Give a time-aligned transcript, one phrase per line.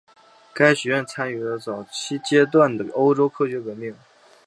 [0.51, 3.93] 该学院参与了早期阶段的欧洲科学革命。